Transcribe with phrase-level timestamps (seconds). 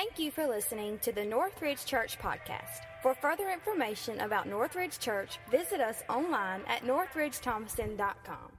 [0.00, 2.86] Thank you for listening to the Northridge Church podcast.
[3.02, 8.50] For further information about Northridge Church, visit us online at northridgethomaston.com.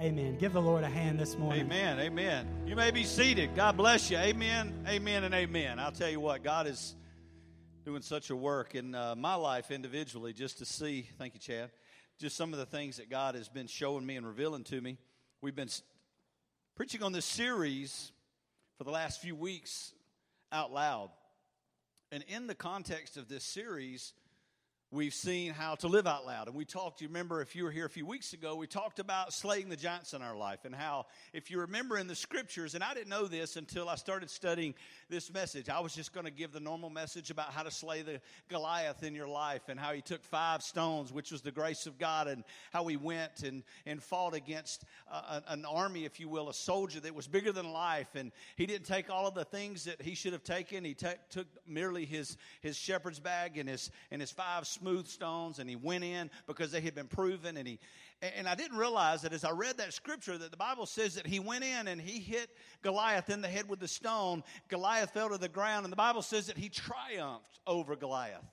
[0.00, 0.38] Amen.
[0.38, 1.66] Give the Lord a hand this morning.
[1.66, 2.00] Amen.
[2.00, 2.48] Amen.
[2.66, 3.54] You may be seated.
[3.54, 4.16] God bless you.
[4.16, 4.84] Amen.
[4.88, 5.78] Amen and amen.
[5.78, 6.96] I'll tell you what, God is
[7.84, 11.70] doing such a work in uh, my life individually just to see, thank you, Chad,
[12.18, 14.98] just some of the things that God has been showing me and revealing to me.
[15.42, 15.70] We've been
[16.74, 18.10] preaching on this series
[18.78, 19.92] for the last few weeks
[20.52, 21.10] out loud.
[22.12, 24.12] And in the context of this series,
[24.90, 26.46] we've seen how to live out loud.
[26.46, 28.98] And we talked, you remember if you were here a few weeks ago, we talked
[28.98, 32.74] about slaying the giants in our life and how, if you remember in the scriptures,
[32.74, 34.74] and I didn't know this until I started studying
[35.12, 38.00] this message, I was just going to give the normal message about how to slay
[38.00, 41.86] the Goliath in your life and how he took five stones, which was the grace
[41.86, 46.30] of God, and how he went and, and fought against uh, an army, if you
[46.30, 48.08] will, a soldier that was bigger than life.
[48.14, 50.82] And he didn't take all of the things that he should have taken.
[50.82, 55.58] He t- took merely his, his shepherd's bag and his, and his five smooth stones
[55.58, 57.78] and he went in because they had been proven and he
[58.22, 61.26] and I didn't realize that as I read that scripture that the Bible says that
[61.26, 62.50] he went in and he hit
[62.82, 64.44] Goliath in the head with the stone.
[64.68, 68.44] Goliath fell to the ground and the Bible says that he triumphed over Goliath.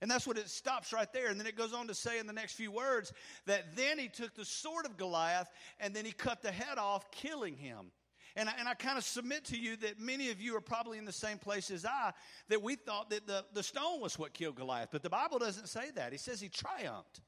[0.00, 1.28] And that's what it stops right there.
[1.28, 3.12] And then it goes on to say in the next few words
[3.44, 7.10] that then he took the sword of Goliath and then he cut the head off,
[7.10, 7.92] killing him.
[8.36, 10.96] And I, and I kind of submit to you that many of you are probably
[10.96, 12.12] in the same place as I,
[12.48, 14.88] that we thought that the, the stone was what killed Goliath.
[14.92, 16.12] But the Bible doesn't say that.
[16.12, 17.20] He says he triumphed.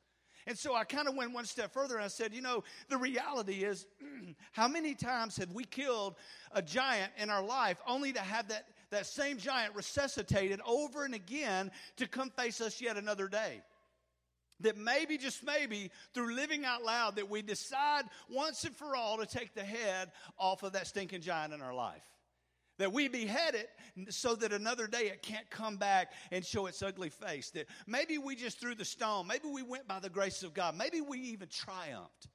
[0.47, 2.97] And so I kind of went one step further and I said, you know, the
[2.97, 3.87] reality is
[4.53, 6.17] how many times have we killed
[6.53, 11.15] a giant in our life only to have that, that same giant resuscitated over and
[11.15, 13.63] again to come face us yet another day?
[14.61, 19.19] that maybe, just maybe, through living out loud, that we decide once and for all
[19.19, 22.12] to take the head off of that stinking giant in our life.
[22.83, 23.71] That we behead it
[24.13, 27.51] so that another day it can't come back and show its ugly face.
[27.51, 29.29] That maybe we just threw the stone.
[29.29, 30.77] Maybe we went by the grace of God.
[30.77, 32.27] Maybe we even triumphed.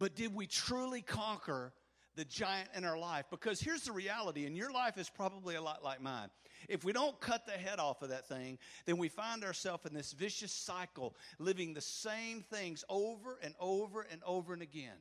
[0.00, 1.72] But did we truly conquer
[2.16, 3.26] the giant in our life?
[3.30, 6.30] Because here's the reality, and your life is probably a lot like mine.
[6.68, 9.94] If we don't cut the head off of that thing, then we find ourselves in
[9.94, 14.96] this vicious cycle, living the same things over and over and over and again.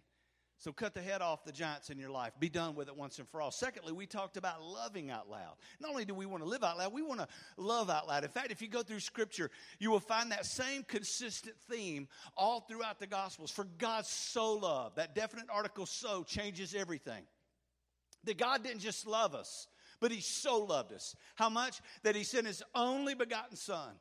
[0.58, 2.32] So cut the head off the giants in your life.
[2.40, 3.52] Be done with it once and for all.
[3.52, 5.56] Secondly, we talked about loving out loud.
[5.82, 7.28] Not only do we want to live out loud, we want to
[7.58, 8.24] love out loud.
[8.24, 12.08] In fact, if you go through scripture, you will find that same consistent theme
[12.38, 13.52] all throughout the gospels.
[13.52, 17.24] For God so loved, that definite article so changes everything.
[18.24, 19.68] That God didn't just love us,
[20.00, 21.16] but he so loved us.
[21.36, 21.82] How much?
[22.04, 23.92] That he sent his only begotten son.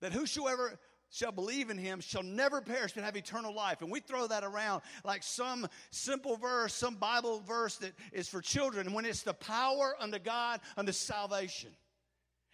[0.00, 0.78] That whosoever
[1.10, 3.80] shall believe in him shall never perish but have eternal life.
[3.82, 8.40] And we throw that around like some simple verse, some Bible verse that is for
[8.40, 11.70] children when it's the power unto God unto salvation.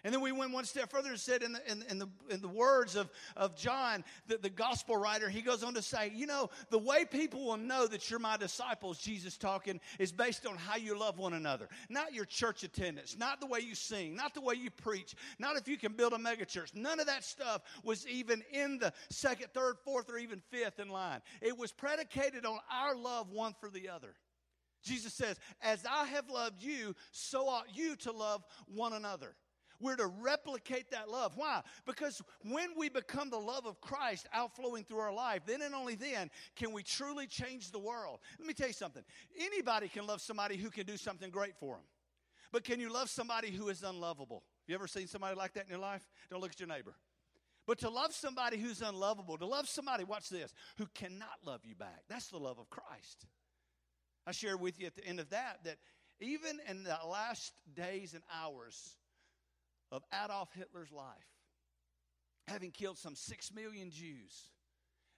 [0.04, 2.42] And then we went one step further and said, in the, in, in the, in
[2.42, 6.26] the words of, of John, the, the gospel writer, he goes on to say, You
[6.26, 10.56] know, the way people will know that you're my disciples, Jesus talking, is based on
[10.56, 11.70] how you love one another.
[11.88, 15.56] Not your church attendance, not the way you sing, not the way you preach, not
[15.56, 16.75] if you can build a megachurch.
[16.75, 20.91] None of that stuff was even in the second, third, fourth, or even fifth in
[20.91, 21.22] line.
[21.41, 24.15] It was predicated on our love one for the other.
[24.82, 29.34] Jesus says, As I have loved you, so ought you to love one another.
[29.80, 31.32] We're to replicate that love.
[31.36, 31.62] Why?
[31.86, 35.94] Because when we become the love of Christ outflowing through our life, then and only
[35.94, 38.20] then can we truly change the world.
[38.38, 39.02] Let me tell you something.
[39.38, 41.84] Anybody can love somebody who can do something great for them.
[42.52, 44.44] But can you love somebody who is unlovable?
[44.66, 46.08] You ever seen somebody like that in your life?
[46.30, 46.94] Don't look at your neighbor.
[47.66, 51.74] But to love somebody who's unlovable, to love somebody, watch this, who cannot love you
[51.74, 53.26] back, that's the love of Christ.
[54.26, 55.78] I shared with you at the end of that that
[56.20, 58.96] even in the last days and hours
[59.94, 61.06] of Adolf Hitler's life,
[62.49, 64.50] having killed some six million Jews,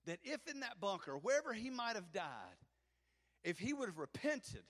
[0.04, 2.60] that if in that bunker, wherever he might have died,
[3.42, 4.64] if he would have repented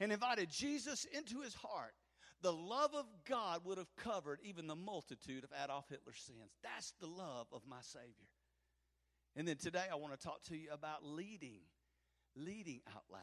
[0.00, 1.94] and invited Jesus into his heart,
[2.42, 6.56] the love of God would have covered even the multitude of Adolf Hitler's sins.
[6.62, 8.28] That's the love of my Savior.
[9.36, 11.60] And then today I want to talk to you about leading,
[12.34, 13.20] leading out loud.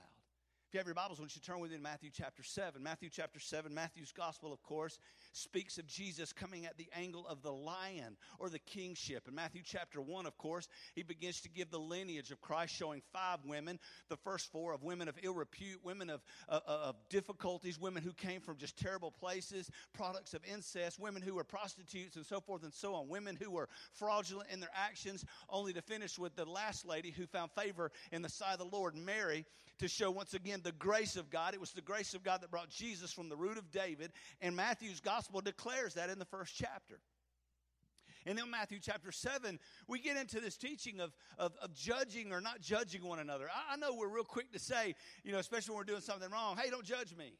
[0.73, 2.81] If you have your Bibles, don't you turn with me to Matthew chapter 7.
[2.81, 4.97] Matthew chapter 7, Matthew's gospel, of course,
[5.31, 9.27] speaks of Jesus coming at the angle of the lion or the kingship.
[9.27, 13.03] In Matthew chapter 1, of course, he begins to give the lineage of Christ, showing
[13.13, 13.77] five women,
[14.09, 18.11] the first four of women of ill repute, women of, uh, of difficulties, women who
[18.11, 22.63] came from just terrible places, products of incest, women who were prostitutes, and so forth
[22.63, 26.45] and so on, women who were fraudulent in their actions, only to finish with the
[26.45, 29.45] last lady who found favor in the sight of the Lord, Mary
[29.83, 31.53] to show once again the grace of God.
[31.53, 34.55] It was the grace of God that brought Jesus from the root of David, and
[34.55, 36.99] Matthew's gospel declares that in the first chapter.
[38.25, 39.59] And then Matthew chapter 7,
[39.89, 43.49] we get into this teaching of, of, of judging or not judging one another.
[43.53, 44.95] I, I know we're real quick to say,
[45.25, 47.33] you know, especially when we're doing something wrong, hey, don't judge me.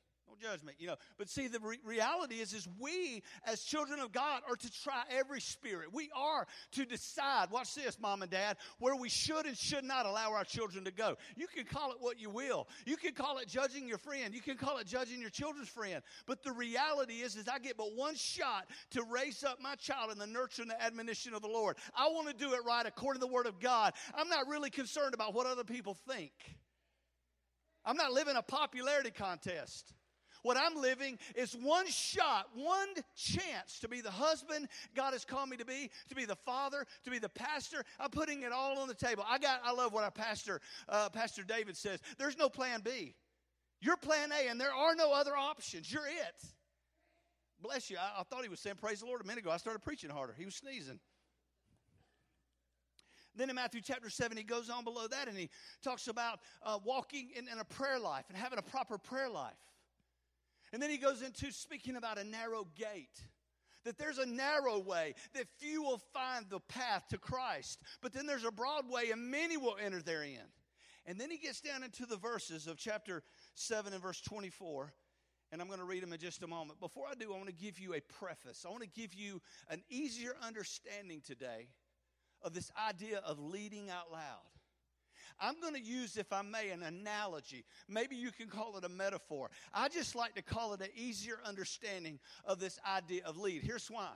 [0.63, 0.95] Me, you know.
[1.17, 5.03] But see, the re- reality is, is we as children of God are to try
[5.09, 5.93] every spirit.
[5.93, 7.51] We are to decide.
[7.51, 10.91] Watch this, mom and dad, where we should and should not allow our children to
[10.91, 11.17] go.
[11.35, 12.67] You can call it what you will.
[12.85, 14.33] You can call it judging your friend.
[14.33, 16.01] You can call it judging your children's friend.
[16.25, 20.11] But the reality is, is I get but one shot to raise up my child
[20.11, 21.77] in the nurture and the admonition of the Lord.
[21.95, 23.93] I want to do it right according to the Word of God.
[24.15, 26.31] I'm not really concerned about what other people think.
[27.85, 29.93] I'm not living a popularity contest.
[30.43, 35.49] What I'm living is one shot, one chance to be the husband God has called
[35.49, 37.83] me to be, to be the father, to be the pastor.
[37.99, 39.25] I'm putting it all on the table.
[39.27, 41.99] I got, I love what our pastor, uh, Pastor David says.
[42.17, 43.15] There's no plan B.
[43.79, 45.91] You're plan A, and there are no other options.
[45.91, 46.43] You're it.
[47.61, 47.97] Bless you.
[47.97, 49.51] I, I thought he was saying praise the Lord a minute ago.
[49.51, 50.35] I started preaching harder.
[50.37, 50.99] He was sneezing.
[53.35, 55.49] Then in Matthew chapter 7, he goes on below that and he
[55.81, 59.57] talks about uh, walking in, in, a prayer life and having a proper prayer life.
[60.73, 63.21] And then he goes into speaking about a narrow gate.
[63.85, 67.79] That there's a narrow way, that few will find the path to Christ.
[68.01, 70.39] But then there's a broad way, and many will enter therein.
[71.05, 73.23] And then he gets down into the verses of chapter
[73.55, 74.93] 7 and verse 24.
[75.51, 76.79] And I'm going to read them in just a moment.
[76.79, 78.65] Before I do, I want to give you a preface.
[78.65, 81.67] I want to give you an easier understanding today
[82.41, 84.52] of this idea of leading out loud.
[85.39, 87.65] I'm going to use, if I may, an analogy.
[87.87, 89.49] Maybe you can call it a metaphor.
[89.73, 93.63] I just like to call it an easier understanding of this idea of lead.
[93.63, 94.11] Here's why.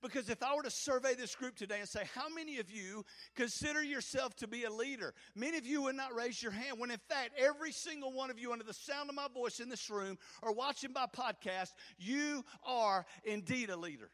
[0.00, 3.04] Because if I were to survey this group today and say, How many of you
[3.36, 5.14] consider yourself to be a leader?
[5.34, 8.38] Many of you would not raise your hand, when in fact, every single one of
[8.38, 12.44] you, under the sound of my voice in this room or watching by podcast, you
[12.64, 14.10] are indeed a leader.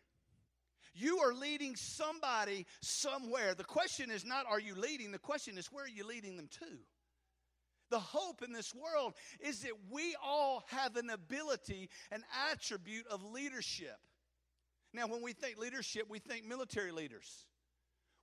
[0.99, 3.55] You are leading somebody somewhere.
[3.55, 5.13] The question is not, are you leading?
[5.13, 6.67] The question is, where are you leading them to?
[7.91, 13.25] The hope in this world is that we all have an ability, an attribute of
[13.25, 13.97] leadership.
[14.93, 17.47] Now, when we think leadership, we think military leaders,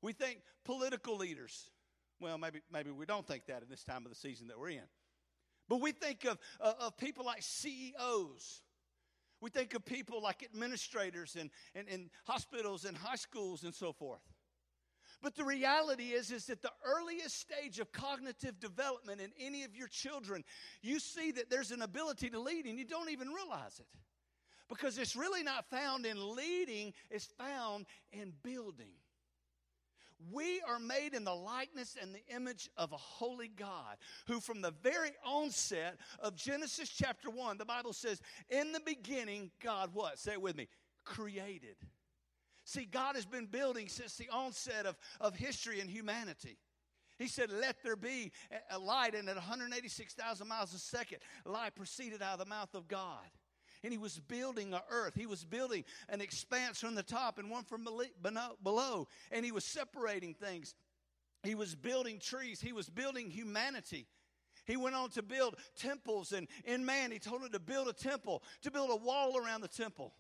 [0.02, 1.72] we think political leaders.
[2.20, 4.70] Well, maybe, maybe we don't think that in this time of the season that we're
[4.70, 4.88] in.
[5.68, 8.62] But we think of, uh, of people like CEOs
[9.46, 13.94] we think of people like administrators and, and, and hospitals and high schools and so
[13.94, 14.24] forth.
[15.22, 19.76] But the reality is, is that the earliest stage of cognitive development in any of
[19.76, 20.44] your children,
[20.82, 23.86] you see that there's an ability to lead and you don't even realize it.
[24.68, 28.94] Because it's really not found in leading, it's found in building.
[30.32, 34.62] We are made in the likeness and the image of a holy God who, from
[34.62, 40.20] the very onset of Genesis chapter 1, the Bible says, In the beginning, God what?
[40.20, 40.68] Say it with me
[41.04, 41.76] created.
[42.66, 46.58] See, God has been building since the onset of, of history and humanity.
[47.20, 48.32] He said, Let there be
[48.72, 52.88] a light, and at 186,000 miles a second, light proceeded out of the mouth of
[52.88, 53.30] God
[53.86, 55.14] and he was building a earth.
[55.16, 57.88] He was building an expanse from the top and one from
[58.64, 60.74] below, and he was separating things.
[61.44, 62.60] He was building trees.
[62.60, 64.08] He was building humanity.
[64.66, 67.94] He went on to build temples, and in man, he told him to build a
[67.94, 70.16] temple, to build a wall around the temple.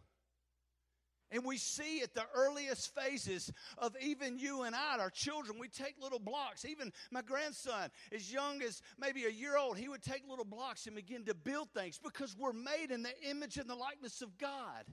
[1.32, 5.68] And we see at the earliest phases of even you and I, our children, we
[5.68, 6.66] take little blocks.
[6.66, 10.86] Even my grandson, as young as maybe a year old, he would take little blocks
[10.86, 14.38] and begin to build things because we're made in the image and the likeness of
[14.38, 14.86] God.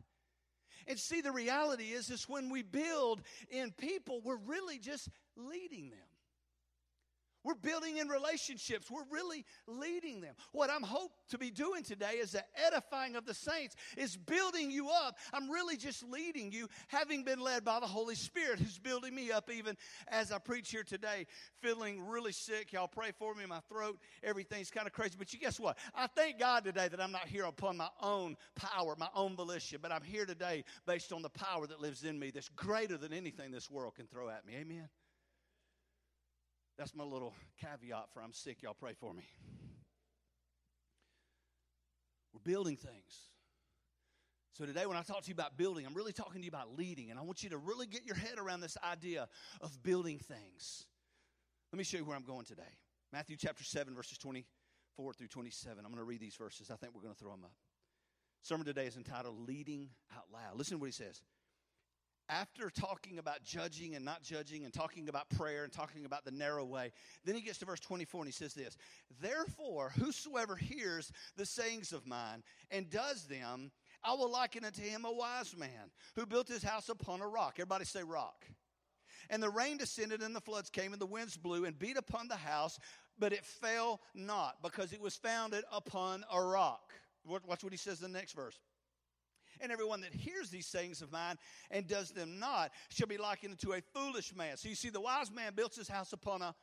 [0.86, 5.90] And see, the reality is, is when we build in people, we're really just leading
[5.90, 5.98] them.
[7.44, 8.90] We're building in relationships.
[8.90, 10.34] We're really leading them.
[10.52, 14.70] What I'm hope to be doing today is the edifying of the saints, is building
[14.70, 15.18] you up.
[15.32, 19.32] I'm really just leading you, having been led by the Holy Spirit, who's building me
[19.32, 19.76] up even
[20.08, 21.26] as I preach here today,
[21.60, 22.72] feeling really sick.
[22.72, 23.44] Y'all pray for me.
[23.46, 25.14] My throat, everything's kind of crazy.
[25.18, 25.78] But you guess what?
[25.94, 29.78] I thank God today that I'm not here upon my own power, my own volition,
[29.82, 33.12] but I'm here today based on the power that lives in me that's greater than
[33.12, 34.54] anything this world can throw at me.
[34.56, 34.88] Amen.
[36.78, 38.62] That's my little caveat for I'm sick.
[38.62, 39.22] Y'all pray for me.
[42.32, 43.28] We're building things.
[44.52, 46.76] So today, when I talk to you about building, I'm really talking to you about
[46.76, 49.28] leading, and I want you to really get your head around this idea
[49.60, 50.86] of building things.
[51.72, 52.62] Let me show you where I'm going today.
[53.12, 55.78] Matthew chapter 7, verses 24 through 27.
[55.78, 56.70] I'm going to read these verses.
[56.70, 57.54] I think we're going to throw them up.
[58.42, 60.58] Sermon today is entitled Leading Out Loud.
[60.58, 61.22] Listen to what he says.
[62.28, 66.30] After talking about judging and not judging and talking about prayer and talking about the
[66.30, 66.92] narrow way,
[67.24, 68.76] then he gets to verse 24 and he says this
[69.20, 73.70] Therefore, whosoever hears the sayings of mine and does them,
[74.04, 77.54] I will liken unto him a wise man who built his house upon a rock.
[77.58, 78.46] Everybody say rock.
[79.30, 82.28] And the rain descended, and the floods came, and the winds blew and beat upon
[82.28, 82.78] the house,
[83.18, 86.92] but it fell not, because it was founded upon a rock.
[87.24, 88.58] Watch what he says in the next verse.
[89.62, 91.36] And everyone that hears these sayings of mine
[91.70, 94.56] and does them not shall be likened to a foolish man.
[94.56, 96.54] So you see, the wise man builds his house upon a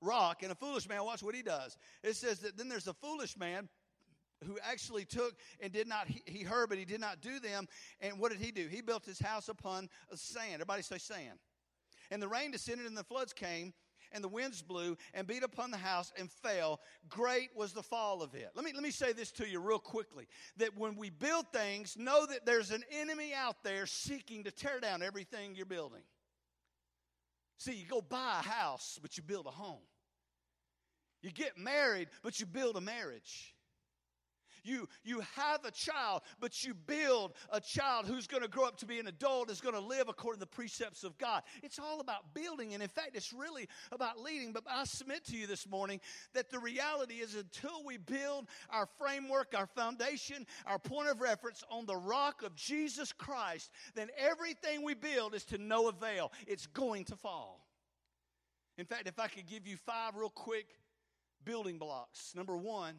[0.00, 1.76] rock, and a foolish man, watch what he does.
[2.02, 3.68] It says that then there's a foolish man
[4.44, 7.66] who actually took and did not, he, he heard, but he did not do them.
[8.00, 8.66] And what did he do?
[8.68, 10.54] He built his house upon sand.
[10.54, 11.38] Everybody say sand.
[12.10, 13.72] And the rain descended and the floods came
[14.14, 16.80] and the winds blew and beat upon the house and fell.
[17.08, 18.48] Great was the fall of it.
[18.54, 21.96] Let me, let me say this to you real quickly that when we build things,
[21.98, 26.02] know that there's an enemy out there seeking to tear down everything you're building.
[27.58, 29.82] See, you go buy a house, but you build a home.
[31.22, 33.53] You get married, but you build a marriage.
[34.64, 38.78] You, you have a child, but you build a child who's going to grow up
[38.78, 41.42] to be an adult, is going to live according to the precepts of God.
[41.62, 44.52] It's all about building, and in fact, it's really about leading.
[44.52, 46.00] But I submit to you this morning
[46.32, 51.62] that the reality is until we build our framework, our foundation, our point of reference
[51.70, 56.32] on the rock of Jesus Christ, then everything we build is to no avail.
[56.46, 57.66] It's going to fall.
[58.78, 60.66] In fact, if I could give you five real quick
[61.44, 62.34] building blocks.
[62.34, 62.94] Number one,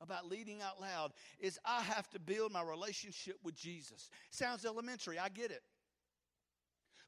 [0.00, 4.10] about leading out loud is I have to build my relationship with Jesus.
[4.30, 5.62] Sounds elementary, I get it.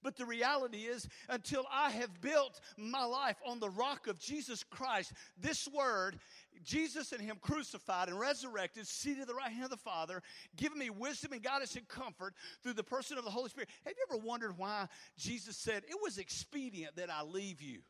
[0.02, 4.64] But the reality is, until I have built my life on the rock of Jesus
[4.64, 6.18] Christ, this word,
[6.64, 10.22] Jesus and Him crucified and resurrected, seated at the right hand of the Father,
[10.56, 13.68] giving me wisdom and guidance and comfort through the person of the Holy Spirit.
[13.84, 14.86] Have you ever wondered why
[15.18, 17.80] Jesus said, It was expedient that I leave you?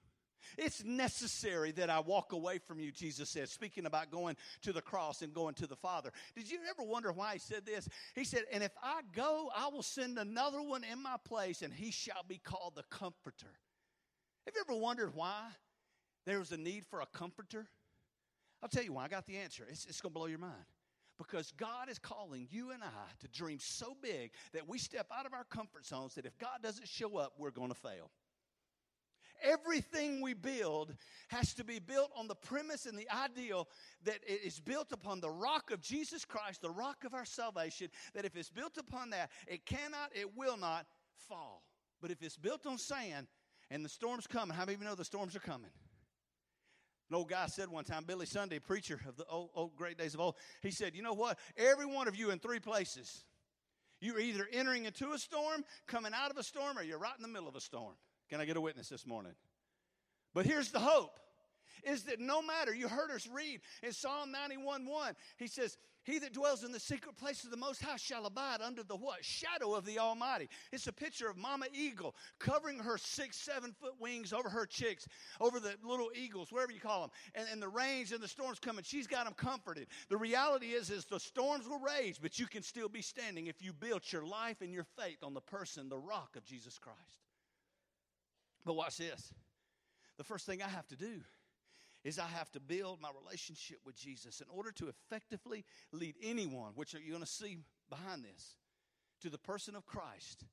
[0.58, 4.82] It's necessary that I walk away from you, Jesus said, speaking about going to the
[4.82, 6.10] cross and going to the Father.
[6.34, 7.88] Did you ever wonder why he said this?
[8.14, 11.72] He said, And if I go, I will send another one in my place, and
[11.72, 13.58] he shall be called the Comforter.
[14.46, 15.42] Have you ever wondered why
[16.26, 17.66] there was a need for a comforter?
[18.62, 19.04] I'll tell you why.
[19.04, 19.64] I got the answer.
[19.68, 20.64] It's, it's going to blow your mind.
[21.18, 25.26] Because God is calling you and I to dream so big that we step out
[25.26, 28.10] of our comfort zones that if God doesn't show up, we're going to fail.
[29.42, 30.94] Everything we build
[31.28, 33.68] has to be built on the premise and the ideal
[34.04, 37.88] that it is built upon the rock of Jesus Christ, the rock of our salvation,
[38.14, 40.86] that if it's built upon that, it cannot, it will not
[41.28, 41.62] fall.
[42.00, 43.26] But if it's built on sand
[43.70, 45.70] and the storm's coming, how many of you know the storms are coming?
[47.10, 50.14] An old guy said one time, Billy Sunday, preacher of the old, old great days
[50.14, 51.38] of old, he said, You know what?
[51.56, 53.24] Every one of you in three places.
[54.00, 57.22] You're either entering into a storm, coming out of a storm, or you're right in
[57.22, 57.94] the middle of a storm.
[58.30, 59.32] Can I get a witness this morning?
[60.32, 61.18] But here's the hope
[61.84, 66.18] is that no matter, you heard us read in Psalm 91 1, he says, He
[66.18, 69.24] that dwells in the secret place of the Most High shall abide under the what?
[69.24, 70.48] Shadow of the Almighty.
[70.72, 75.06] It's a picture of Mama Eagle covering her six, seven foot wings over her chicks,
[75.40, 77.10] over the little eagles, whatever you call them.
[77.34, 79.86] And, and the rains and the storms coming, she's got them comforted.
[80.08, 83.62] The reality is, is the storms will rage, but you can still be standing if
[83.62, 87.29] you built your life and your faith on the person, the rock of Jesus Christ.
[88.64, 89.32] But watch this.
[90.18, 91.20] The first thing I have to do
[92.04, 96.72] is I have to build my relationship with Jesus in order to effectively lead anyone,
[96.74, 98.56] which you're going to see behind this,
[99.22, 100.44] to the person of Christ.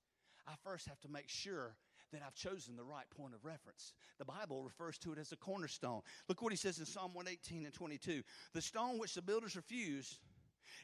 [0.47, 1.75] I first have to make sure
[2.11, 3.93] that I've chosen the right point of reference.
[4.17, 6.01] The Bible refers to it as a cornerstone.
[6.29, 8.23] Look what he says in Psalm 118 and 22.
[8.53, 10.17] The stone which the builders refused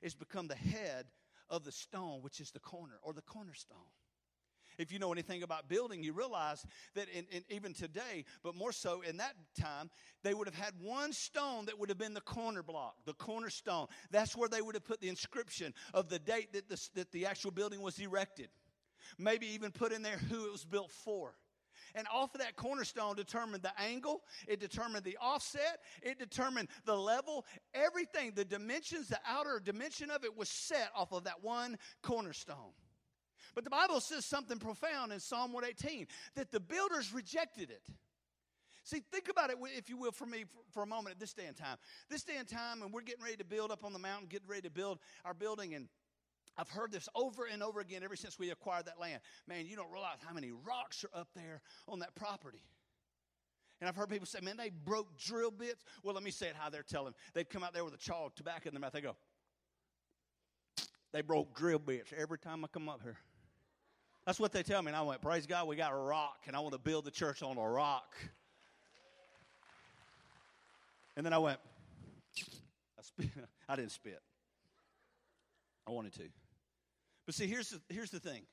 [0.02, 1.06] is become the head
[1.50, 3.78] of the stone, which is the corner or the cornerstone.
[4.78, 6.66] If you know anything about building, you realize
[6.96, 9.90] that in, in, even today, but more so in that time,
[10.24, 13.88] they would have had one stone that would have been the corner block, the cornerstone.
[14.12, 17.26] That's where they would have put the inscription of the date that the, that the
[17.26, 18.50] actual building was erected.
[19.18, 21.36] Maybe even put in there who it was built for.
[21.96, 26.96] And off of that cornerstone determined the angle, it determined the offset, it determined the
[26.96, 31.78] level, everything, the dimensions, the outer dimension of it was set off of that one
[32.02, 32.74] cornerstone.
[33.56, 37.84] But the Bible says something profound in Psalm 118 that the builders rejected it.
[38.84, 41.46] See, think about it, if you will, for me for a moment at this day
[41.48, 41.78] and time.
[42.10, 44.48] This day and time, and we're getting ready to build up on the mountain, getting
[44.48, 45.88] ready to build our building, and
[46.58, 49.22] I've heard this over and over again ever since we acquired that land.
[49.48, 52.64] Man, you don't realize how many rocks are up there on that property.
[53.80, 55.84] And I've heard people say, man, they broke drill bits.
[56.04, 57.14] Well, let me say it how they're telling.
[57.34, 58.94] They'd come out there with a chaw of tobacco in their mouth.
[58.94, 59.16] They go,
[61.12, 63.18] they broke drill bits every time I come up here.
[64.26, 64.88] That's what they tell me.
[64.90, 67.12] And I went, Praise God, we got a rock, and I want to build the
[67.12, 68.16] church on a rock.
[71.16, 71.60] And then I went,
[72.98, 73.30] I, spit,
[73.70, 74.22] I didn't spit.
[75.88, 76.24] I wanted to.
[77.26, 78.44] But see, here's the, here's the thing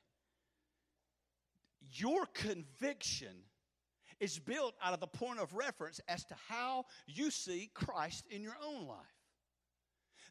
[1.93, 3.35] your conviction
[4.21, 8.43] is built out of the point of reference as to how you see Christ in
[8.43, 8.99] your own life.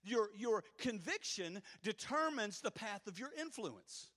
[0.03, 4.10] Your, your conviction determines the path of your influence.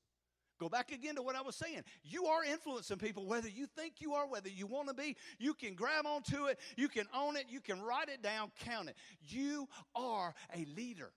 [0.62, 1.82] Go back again to what I was saying.
[2.04, 5.16] You are influencing people, whether you think you are, whether you want to be.
[5.40, 8.88] You can grab onto it, you can own it, you can write it down, count
[8.88, 8.94] it.
[9.22, 11.10] You are a leader.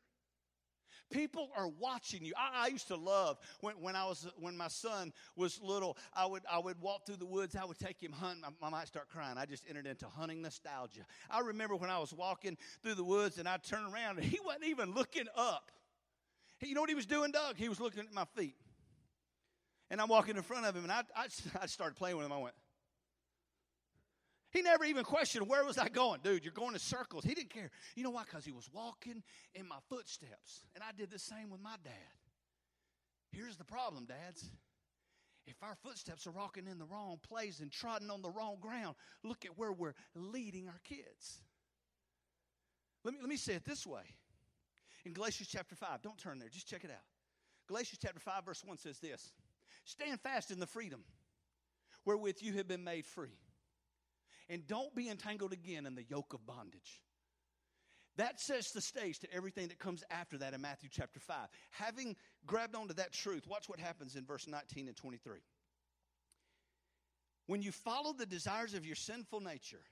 [1.11, 2.33] People are watching you.
[2.35, 5.95] I, I, used to love when, when I was when my son was little.
[6.15, 7.55] I would I would walk through the woods.
[7.55, 8.43] I would take him hunting.
[8.43, 9.37] I, I might start crying.
[9.37, 11.05] I just entered into hunting nostalgia.
[11.29, 14.39] I remember when I was walking through the woods and I turned around and he
[14.43, 15.69] wasn't even looking up.
[16.63, 17.57] you know what he was doing, Doug?
[17.57, 18.55] He was looking at my feet.
[19.89, 21.27] And I'm walking in front of him and I, I,
[21.61, 22.31] I started playing with him.
[22.31, 22.55] I went,
[24.55, 26.45] he never even questioned where was I going, dude.
[26.45, 27.25] You're going in circles.
[27.25, 27.69] He didn't care.
[27.93, 28.23] You know why?
[28.23, 29.21] Because he was walking
[29.53, 31.91] in my footsteps, and I did the same with my dad.
[33.31, 34.49] Here's the problem, dads.
[35.45, 38.95] If our footsteps are walking in the wrong place and trotting on the wrong ground,
[39.23, 41.41] look at where we're leading our kids.
[43.03, 44.15] Let me, let me say it this way.
[45.03, 47.03] In Galatians chapter 5, don't turn there, just check it out.
[47.67, 49.33] Galatians chapter 5, verse 1 says this
[49.85, 51.03] Stand fast in the freedom
[52.05, 53.37] wherewith you have been made free
[54.49, 57.01] and don't be entangled again in the yoke of bondage.
[58.17, 61.47] That sets the stage to everything that comes after that in Matthew chapter 5.
[61.71, 62.15] Having
[62.45, 65.39] grabbed onto that truth, watch what happens in verse 19 and 23.
[67.47, 69.83] When you follow the desires of your sinful nature,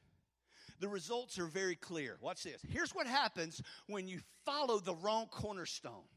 [0.79, 2.17] the results are very clear.
[2.21, 2.61] Watch this.
[2.67, 6.07] Here's what happens when you follow the wrong cornerstone.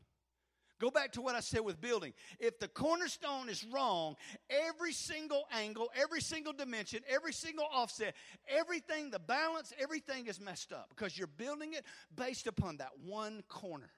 [0.79, 2.13] Go back to what I said with building.
[2.39, 4.17] If the cornerstone is wrong,
[4.51, 8.15] every single angle, every single dimension, every single offset,
[8.47, 13.43] everything, the balance, everything is messed up because you're building it based upon that one
[13.49, 13.91] corner.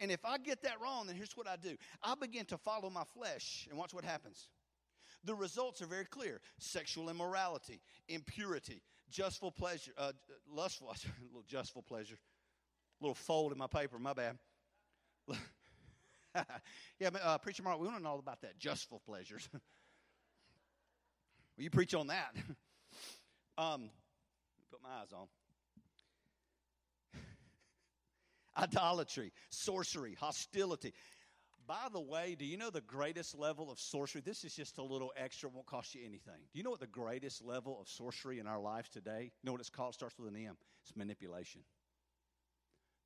[0.00, 2.88] And if I get that wrong, then here's what I do I begin to follow
[2.88, 4.48] my flesh, and watch what happens.
[5.24, 10.12] The results are very clear sexual immorality, impurity, justful pleasure, uh,
[10.50, 12.18] lustful, a little justful pleasure,
[13.00, 14.38] a little fold in my paper, my bad.
[17.00, 19.48] yeah, uh, Preacher Mark, we want to know all about that justful pleasures.
[21.56, 22.34] Will you preach on that?
[23.58, 23.90] um,
[24.70, 25.26] put my eyes on.
[28.56, 30.92] Idolatry, sorcery, hostility.
[31.66, 34.22] By the way, do you know the greatest level of sorcery?
[34.24, 36.40] This is just a little extra, won't cost you anything.
[36.52, 39.30] Do you know what the greatest level of sorcery in our lives today?
[39.42, 39.90] You know what it's called?
[39.90, 40.56] It starts with an M.
[40.82, 41.60] It's manipulation.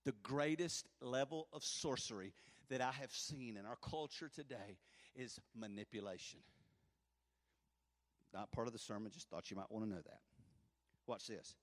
[0.05, 2.33] The greatest level of sorcery
[2.73, 4.79] that I have seen in our culture today
[5.15, 6.39] is manipulation.
[8.33, 10.21] Not part of the sermon, just thought you might want to know that.
[11.07, 11.55] Watch this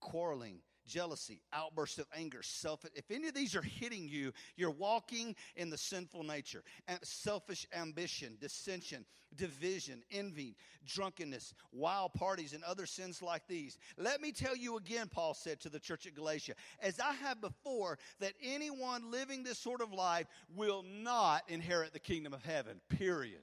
[0.00, 2.84] quarreling, jealousy, outbursts of anger, self.
[2.94, 6.62] If any of these are hitting you, you're walking in the sinful nature.
[7.02, 9.04] Selfish ambition, dissension,
[9.36, 13.78] division, envy, drunkenness, wild parties, and other sins like these.
[13.96, 17.40] Let me tell you again, Paul said to the church at Galatia, as I have
[17.40, 22.80] before, that anyone living this sort of life will not inherit the kingdom of heaven.
[22.88, 23.42] Period.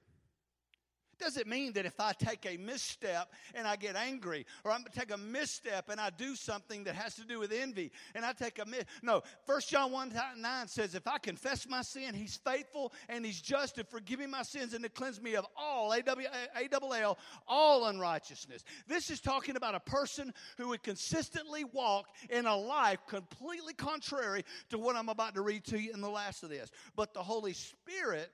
[1.20, 5.12] Doesn't mean that if I take a misstep and I get angry, or I take
[5.12, 8.60] a misstep and I do something that has to do with envy, and I take
[8.60, 9.24] a mis- no.
[9.46, 13.76] 1 John 1 9 says, If I confess my sin, he's faithful and he's just
[13.76, 18.64] to forgive me my sins and to cleanse me of all, A-W-A-L, all unrighteousness.
[18.88, 24.44] This is talking about a person who would consistently walk in a life completely contrary
[24.70, 26.70] to what I'm about to read to you in the last of this.
[26.96, 28.32] But the Holy Spirit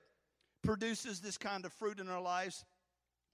[0.62, 2.64] produces this kind of fruit in our lives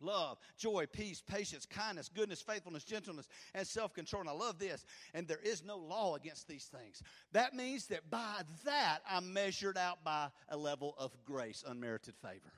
[0.01, 4.21] love, joy, peace, patience, kindness, goodness, faithfulness, gentleness, and self control.
[4.21, 4.85] And I love this.
[5.15, 7.03] And there is no law against these things.
[7.33, 12.53] That means that by that, I'm measured out by a level of grace, unmerited favor.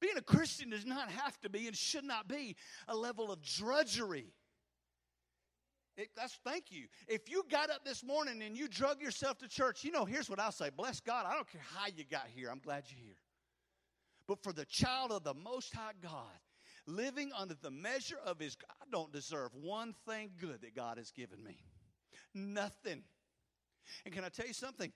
[0.00, 2.56] Being a Christian does not have to be and should not be
[2.88, 4.26] a level of drudgery.
[5.96, 6.86] It, that's thank you.
[7.06, 10.28] If you got up this morning and you drug yourself to church, you know, here's
[10.28, 10.70] what I'll say.
[10.76, 11.24] Bless God.
[11.26, 12.50] I don't care how you got here.
[12.50, 13.14] I'm glad you're here
[14.26, 16.38] but for the child of the Most High God,
[16.86, 21.10] living under the measure of His, I don't deserve one thing good that God has
[21.10, 21.56] given me.
[22.34, 23.02] Nothing.
[24.04, 24.92] And can I tell you something?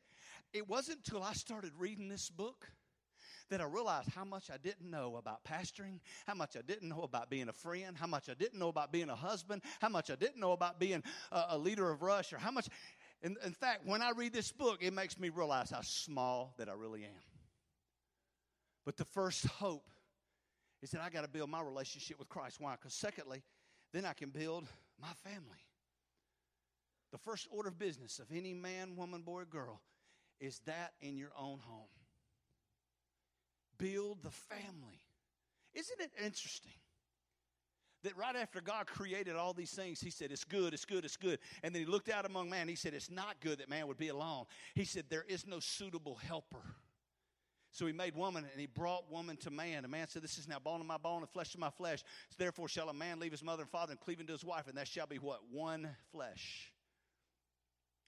[0.52, 2.70] It wasn't until I started reading this book
[3.50, 7.02] that I realized how much I didn't know about pastoring, how much I didn't know
[7.02, 10.10] about being a friend, how much I didn't know about being a husband, how much
[10.10, 12.68] I didn't know about being a, a leader of Rush, or how much.
[13.22, 16.68] In, in fact, when I read this book, it makes me realize how small that
[16.68, 17.37] I really am.
[18.88, 19.86] But the first hope
[20.80, 22.56] is that I got to build my relationship with Christ.
[22.58, 22.72] Why?
[22.72, 23.42] Because, secondly,
[23.92, 24.66] then I can build
[24.98, 25.60] my family.
[27.12, 29.82] The first order of business of any man, woman, boy, girl
[30.40, 31.90] is that in your own home.
[33.76, 35.02] Build the family.
[35.74, 36.72] Isn't it interesting?
[38.04, 41.16] that right after God created all these things, He said, It's good, it's good, it's
[41.16, 41.40] good.
[41.62, 42.68] And then He looked out among man.
[42.68, 44.44] He said, It's not good that man would be alone.
[44.74, 46.62] He said, There is no suitable helper.
[47.78, 49.84] So he made woman and he brought woman to man.
[49.84, 52.00] A man said, This is now bone of my bone and flesh of my flesh.
[52.30, 54.66] So therefore shall a man leave his mother and father and cleave unto his wife,
[54.66, 55.42] and that shall be what?
[55.52, 56.72] One flesh.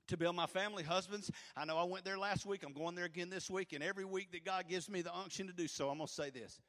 [0.09, 2.64] To build my family, husbands, I know I went there last week.
[2.66, 3.72] I'm going there again this week.
[3.72, 6.12] And every week that God gives me the unction to do so, I'm going to
[6.12, 6.61] say this.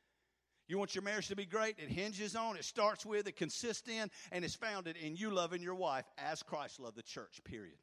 [0.68, 1.78] You want your marriage to be great?
[1.80, 5.64] It hinges on, it starts with, it consists in, and it's founded in you loving
[5.64, 7.80] your wife as Christ loved the church, period.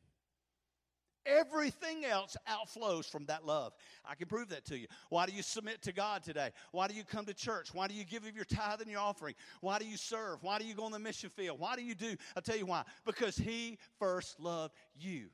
[1.29, 3.75] Everything else outflows from that love.
[4.05, 4.87] I can prove that to you.
[5.11, 6.51] Why do you submit to God today?
[6.73, 7.75] Why do you come to church?
[7.75, 9.35] Why do you give of your tithe and your offering?
[9.61, 10.43] Why do you serve?
[10.43, 11.59] Why do you go on the mission field?
[11.59, 12.17] Why do you do?
[12.35, 12.85] I'll tell you why.
[13.05, 15.29] Because He first loved you.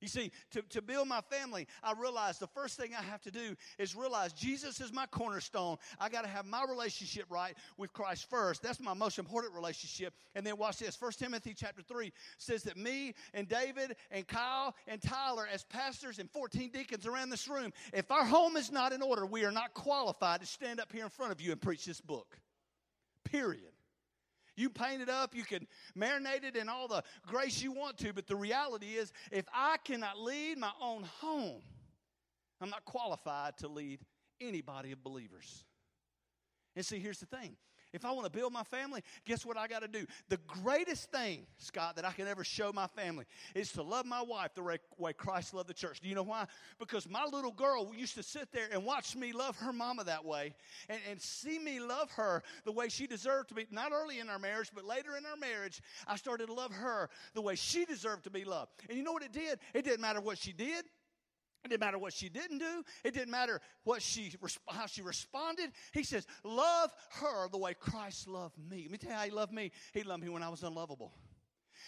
[0.00, 3.30] You see, to, to build my family, I realized the first thing I have to
[3.30, 5.76] do is realize Jesus is my cornerstone.
[5.98, 8.62] I got to have my relationship right with Christ first.
[8.62, 10.14] That's my most important relationship.
[10.34, 10.94] And then watch this.
[10.94, 16.18] First Timothy chapter 3 says that me and David and Kyle and Tyler as pastors
[16.18, 19.52] and 14 deacons around this room, if our home is not in order, we are
[19.52, 22.38] not qualified to stand up here in front of you and preach this book.
[23.24, 23.72] Period.
[24.58, 28.12] You paint it up, you can marinate it in all the grace you want to,
[28.12, 31.62] but the reality is, if I cannot lead my own home,
[32.60, 34.00] I'm not qualified to lead
[34.40, 35.64] anybody of believers.
[36.74, 37.56] And see, here's the thing
[37.92, 40.06] if I want to build my family, guess what I got to do?
[40.28, 43.24] The greatest thing, Scott, that I can ever show my family
[43.54, 46.00] is to love my wife the way Christ loved the church.
[46.00, 46.46] Do you know why?
[46.78, 50.24] Because my little girl used to sit there and watch me love her mama that
[50.24, 50.54] way
[50.88, 53.66] and, and see me love her the way she deserved to be.
[53.70, 57.08] Not early in our marriage, but later in our marriage, I started to love her
[57.34, 58.72] the way she deserved to be loved.
[58.88, 59.58] And you know what it did?
[59.74, 60.84] It didn't matter what she did.
[61.64, 62.84] It didn't matter what she didn't do.
[63.04, 64.32] It didn't matter what she
[64.68, 65.72] how she responded.
[65.92, 69.30] He says, "Love her the way Christ loved me." Let me tell you how he
[69.30, 69.72] loved me.
[69.92, 71.12] He loved me when I was unlovable.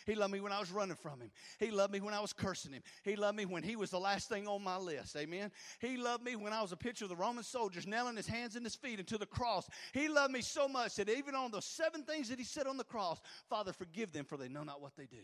[0.07, 1.31] He loved me when I was running from him.
[1.59, 2.83] He loved me when I was cursing him.
[3.05, 5.17] He loved me when he was the last thing on my list.
[5.17, 5.51] Amen.
[5.81, 8.57] He loved me when I was a picture of the Roman soldiers nailing his hands
[8.57, 9.69] and his feet into the cross.
[9.93, 12.77] He loved me so much that even on those seven things that he said on
[12.77, 15.23] the cross, Father, forgive them for they know not what they do.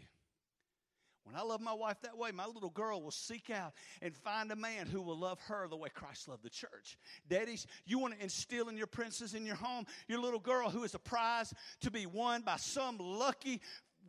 [1.27, 4.51] When I love my wife that way, my little girl will seek out and find
[4.53, 6.97] a man who will love her the way Christ loved the church.
[7.29, 10.85] Daddies, you want to instill in your princess in your home, your little girl who
[10.85, 13.61] is a prize to be won by some lucky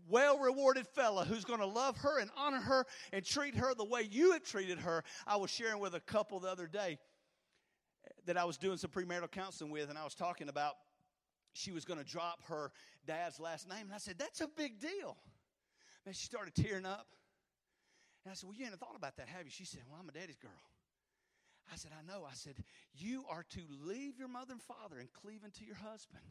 [0.08, 3.84] well rewarded fella who's going to love her and honor her and treat her the
[3.84, 5.03] way you have treated her.
[5.25, 6.99] I was sharing with a couple the other day
[8.27, 10.75] that I was doing some premarital counseling with, and I was talking about
[11.53, 12.71] she was going to drop her
[13.08, 13.86] dad's last name.
[13.86, 15.17] And I said, That's a big deal.
[16.08, 17.06] Man, she started tearing up.
[18.24, 19.52] And I said, Well, you hadn't thought about that, have you?
[19.52, 20.52] She said, Well, I'm a daddy's girl.
[21.70, 22.24] I said, I know.
[22.24, 22.63] I said,
[22.96, 26.24] You are to leave your mother and father and cleave unto your husband.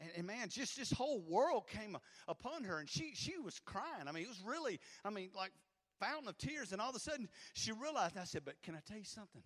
[0.00, 4.08] And, and, man, just this whole world came upon her, and she she was crying.
[4.08, 5.52] I mean, it was really, I mean, like
[6.00, 6.72] fountain of tears.
[6.72, 8.18] And all of a sudden, she realized.
[8.18, 9.42] I said, "But can I tell you something?"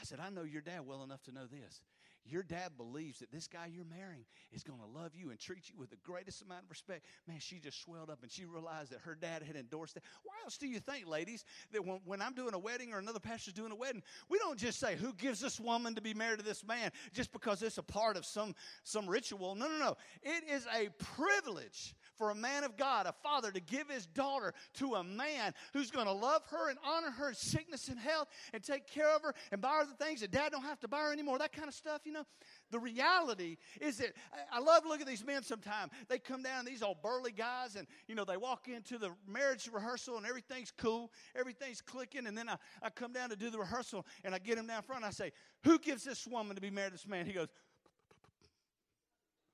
[0.00, 1.80] I said, "I know your dad well enough to know this.
[2.24, 5.68] Your dad believes that this guy you're marrying is going to love you and treat
[5.68, 7.04] you with the greatest amount of respect.
[7.26, 10.04] Man, she just swelled up and she realized that her dad had endorsed that.
[10.22, 13.18] Why else do you think, ladies, that when, when I'm doing a wedding or another
[13.18, 16.38] pastor's doing a wedding, we don't just say, who gives this woman to be married
[16.38, 18.54] to this man just because it's a part of some,
[18.84, 19.56] some ritual?
[19.56, 19.96] No, no, no.
[20.22, 24.54] It is a privilege for a man of God, a father, to give his daughter
[24.74, 28.28] to a man who's going to love her and honor her in sickness and health
[28.52, 30.88] and take care of her and buy her the things that dad don't have to
[30.88, 32.24] buy her anymore, that kind of stuff, you know.
[32.70, 34.12] The reality is that
[34.52, 35.92] I love looking at these men sometimes.
[36.08, 39.68] They come down, these old burly guys, and, you know, they walk into the marriage
[39.72, 43.58] rehearsal and everything's cool, everything's clicking, and then I, I come down to do the
[43.58, 45.32] rehearsal and I get him down front and I say,
[45.64, 47.26] Who gives this woman to be married to this man?
[47.26, 47.48] He goes,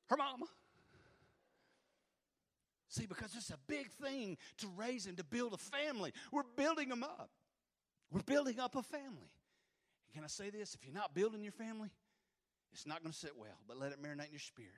[0.08, 0.46] Her mama.
[2.88, 6.12] See, because it's a big thing to raise and to build a family.
[6.32, 7.30] We're building them up.
[8.10, 9.30] We're building up a family.
[10.06, 10.74] And can I say this?
[10.74, 11.90] If you're not building your family,
[12.72, 14.72] it's not going to sit well, but let it marinate in your spirit.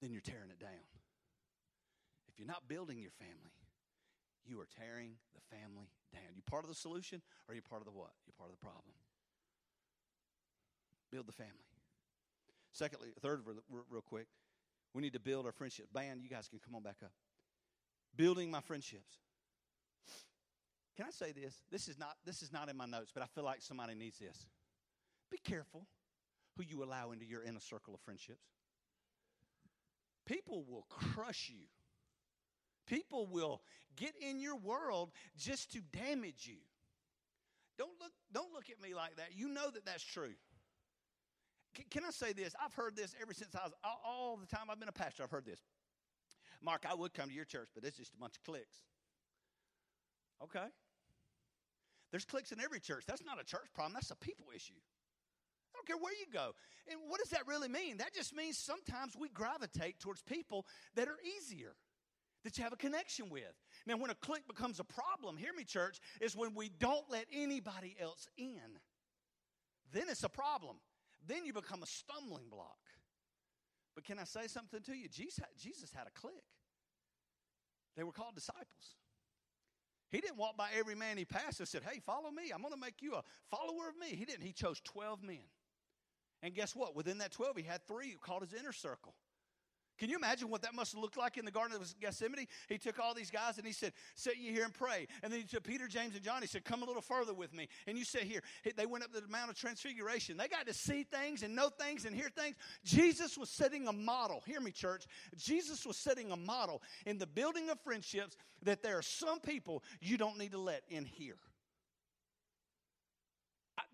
[0.00, 0.86] Then you're tearing it down.
[2.28, 3.54] If you're not building your family,
[4.44, 6.34] you are tearing the family down.
[6.34, 8.10] You part of the solution or you part of the what?
[8.26, 8.94] You're part of the problem.
[11.12, 11.70] Build the family.
[12.72, 14.26] Secondly, third, real, real quick,
[14.96, 15.88] we need to build our friendships.
[15.92, 17.12] Band, you guys can come on back up.
[18.16, 19.18] Building my friendships.
[20.96, 21.54] Can I say this?
[21.70, 24.18] This is not this is not in my notes, but I feel like somebody needs
[24.18, 24.46] this.
[25.30, 25.86] Be careful
[26.56, 28.40] who you allow into your inner circle of friendships.
[30.24, 31.66] People will crush you.
[32.86, 33.60] People will
[33.96, 36.56] get in your world just to damage you.
[37.76, 39.32] Don't look, don't look at me like that.
[39.34, 40.32] You know that that's true.
[41.76, 42.54] Can, can I say this?
[42.64, 45.30] I've heard this ever since I was, all, the time I've been a pastor, I've
[45.30, 45.60] heard this.
[46.62, 48.78] Mark, I would come to your church, but it's just a bunch of cliques.
[50.42, 50.64] Okay.
[52.10, 53.04] There's cliques in every church.
[53.06, 54.72] That's not a church problem, that's a people issue.
[54.74, 56.52] I don't care where you go.
[56.90, 57.98] And what does that really mean?
[57.98, 61.74] That just means sometimes we gravitate towards people that are easier,
[62.44, 63.52] that you have a connection with.
[63.86, 67.26] Now, when a clique becomes a problem, hear me, church, is when we don't let
[67.30, 68.80] anybody else in.
[69.92, 70.76] Then it's a problem.
[71.26, 72.78] Then you become a stumbling block.
[73.94, 75.08] But can I say something to you?
[75.08, 76.34] Jesus had, a clique.
[77.96, 78.96] They were called disciples.
[80.10, 82.50] He didn't walk by every man he passed and said, Hey, follow me.
[82.54, 84.14] I'm going to make you a follower of me.
[84.14, 84.42] He didn't.
[84.42, 85.38] He chose 12 men.
[86.42, 86.94] And guess what?
[86.94, 89.14] Within that 12, he had three who called his inner circle.
[89.98, 92.46] Can you imagine what that must have looked like in the Garden of Gethsemane?
[92.68, 95.06] He took all these guys and he said, Sit you here and pray.
[95.22, 96.42] And then he took Peter, James, and John.
[96.42, 97.68] He said, Come a little further with me.
[97.86, 98.42] And you sit here.
[98.76, 100.36] They went up the Mount of Transfiguration.
[100.36, 102.56] They got to see things and know things and hear things.
[102.84, 104.42] Jesus was setting a model.
[104.46, 105.06] Hear me, church.
[105.36, 109.82] Jesus was setting a model in the building of friendships that there are some people
[110.00, 111.36] you don't need to let in here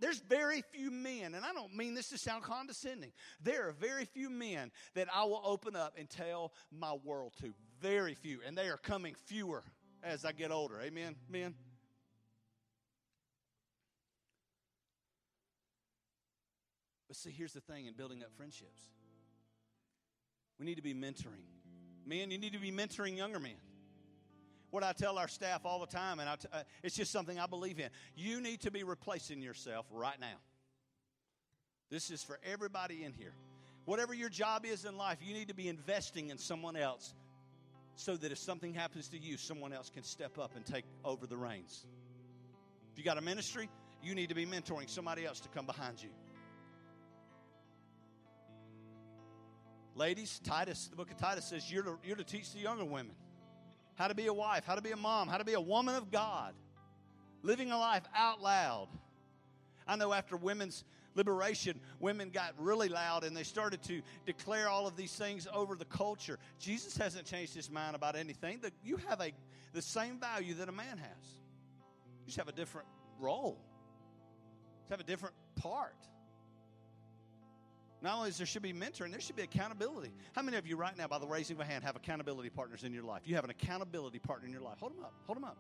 [0.03, 3.13] there's very few men, and I don't mean this to sound condescending.
[3.41, 7.55] There are very few men that I will open up and tell my world to.
[7.81, 8.41] Very few.
[8.45, 9.63] And they are coming fewer
[10.03, 10.81] as I get older.
[10.83, 11.55] Amen, men?
[17.07, 18.89] But see, here's the thing in building up friendships
[20.59, 21.47] we need to be mentoring.
[22.05, 23.55] Men, you need to be mentoring younger men
[24.73, 27.79] what I tell our staff all the time, and uh, it's just something I believe
[27.79, 27.91] in.
[28.17, 30.39] You need to be replacing yourself right now.
[31.91, 33.35] This is for everybody in here.
[33.85, 37.13] Whatever your job is in life, you need to be investing in someone else
[37.97, 41.27] so that if something happens to you, someone else can step up and take over
[41.27, 41.85] the reins.
[42.93, 43.69] If you got a ministry,
[44.03, 46.09] you need to be mentoring somebody else to come behind you.
[49.95, 53.15] Ladies, Titus, the book of Titus says you're to, you're to teach the younger women
[54.03, 55.95] how to be a wife, how to be a mom, how to be a woman
[55.95, 56.55] of God,
[57.45, 58.89] living a life out loud.
[59.87, 60.83] I know after women's
[61.15, 65.77] liberation, women got really loud and they started to declare all of these things over
[65.77, 66.41] the culture.
[66.59, 68.61] Jesus hasn't changed his mind about anything.
[68.83, 69.31] You have a,
[69.73, 71.39] the same value that a man has.
[72.23, 72.89] You just have a different
[73.21, 73.57] role,
[74.89, 75.95] you have a different part.
[78.03, 80.13] Not only is there should be mentoring, there should be accountability.
[80.33, 82.83] How many of you right now, by the raising of a hand, have accountability partners
[82.83, 83.23] in your life?
[83.25, 84.79] You have an accountability partner in your life.
[84.81, 85.15] Hold them up.
[85.27, 85.57] Hold them up.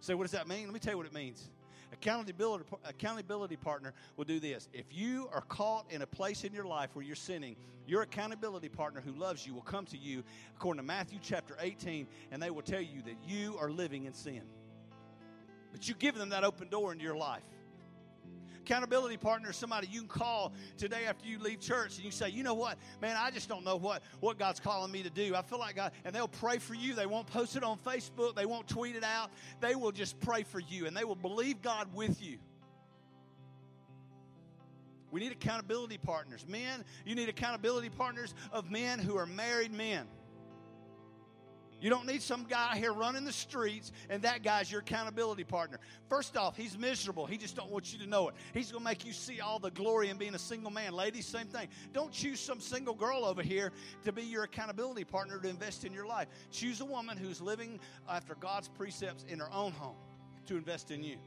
[0.00, 0.64] Say, what does that mean?
[0.64, 1.48] Let me tell you what it means.
[1.92, 4.68] Accountability, accountability partner will do this.
[4.72, 8.68] If you are caught in a place in your life where you're sinning, your accountability
[8.68, 10.24] partner who loves you will come to you,
[10.56, 14.12] according to Matthew chapter 18, and they will tell you that you are living in
[14.12, 14.42] sin.
[15.72, 17.42] But you give them that open door into your life
[18.68, 22.28] accountability partner is somebody you can call today after you leave church and you say,
[22.28, 25.34] you know what, man, I just don't know what, what God's calling me to do.
[25.34, 26.94] I feel like God, and they'll pray for you.
[26.94, 29.30] They won't post it on Facebook, they won't tweet it out.
[29.60, 32.36] They will just pray for you and they will believe God with you.
[35.10, 36.44] We need accountability partners.
[36.46, 40.06] Men, you need accountability partners of men who are married men.
[41.80, 45.78] You don't need some guy here running the streets and that guy's your accountability partner.
[46.08, 47.24] First off, he's miserable.
[47.24, 48.34] He just don't want you to know it.
[48.52, 50.92] He's going to make you see all the glory in being a single man.
[50.92, 51.68] Ladies, same thing.
[51.92, 53.72] Don't choose some single girl over here
[54.04, 56.26] to be your accountability partner to invest in your life.
[56.50, 59.96] Choose a woman who's living after God's precepts in her own home
[60.46, 61.18] to invest in you.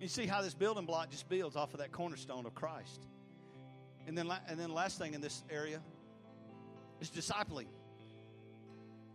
[0.00, 3.08] You see how this building block just builds off of that cornerstone of Christ.
[4.06, 5.80] And then, and then last thing in this area
[7.00, 7.66] is discipling.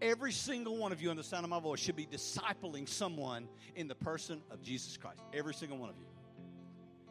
[0.01, 3.47] Every single one of you, on the sound of my voice, should be discipling someone
[3.75, 5.21] in the person of Jesus Christ.
[5.33, 6.05] Every single one of you.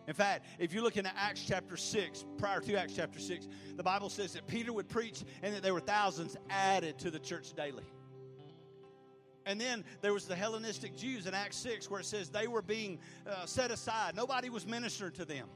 [0.09, 3.83] In fact, if you look into Acts chapter 6, prior to Acts chapter 6, the
[3.83, 7.53] Bible says that Peter would preach and that there were thousands added to the church
[7.55, 7.85] daily.
[9.47, 12.63] And then there was the Hellenistic Jews in Acts 6 where it says they were
[12.63, 14.17] being uh, set aside.
[14.17, 15.49] Nobody was ministering to them.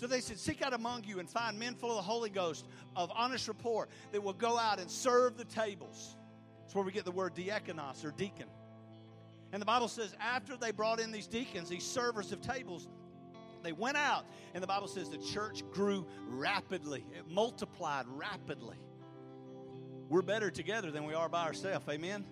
[0.00, 2.64] So they said, Seek out among you and find men full of the Holy Ghost
[2.96, 6.16] of honest report that will go out and serve the tables.
[6.62, 8.46] That's where we get the word diakonos or deacon.
[9.52, 12.88] And the Bible says, after they brought in these deacons, these servers of tables,
[13.62, 18.78] they went out, and the Bible says the church grew rapidly, it multiplied rapidly.
[20.08, 22.24] We're better together than we are by ourselves, amen?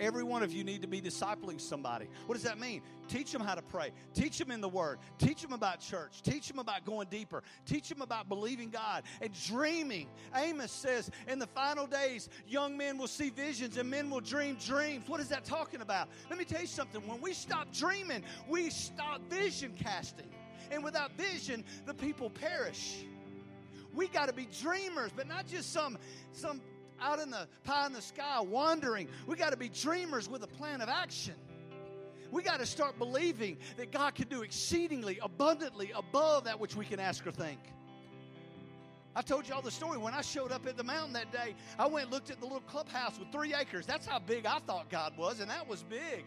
[0.00, 2.08] Every one of you need to be discipling somebody.
[2.26, 2.82] What does that mean?
[3.06, 3.92] Teach them how to pray.
[4.12, 4.98] Teach them in the Word.
[5.18, 6.22] Teach them about church.
[6.22, 7.42] Teach them about going deeper.
[7.64, 10.08] Teach them about believing God and dreaming.
[10.34, 14.56] Amos says, in the final days, young men will see visions and men will dream
[14.56, 15.08] dreams.
[15.08, 16.08] What is that talking about?
[16.28, 17.06] Let me tell you something.
[17.06, 20.26] When we stop dreaming, we stop vision casting.
[20.70, 23.04] And without vision, the people perish.
[23.94, 25.98] We got to be dreamers, but not just some
[26.32, 26.60] some
[27.00, 29.08] out in the pie in the sky wandering.
[29.26, 31.34] We got to be dreamers with a plan of action.
[32.30, 36.84] We got to start believing that God can do exceedingly abundantly above that which we
[36.84, 37.60] can ask or think.
[39.16, 39.96] I told you all the story.
[39.98, 42.60] When I showed up at the mountain that day, I went looked at the little
[42.62, 43.86] clubhouse with three acres.
[43.86, 46.24] That's how big I thought God was, and that was big.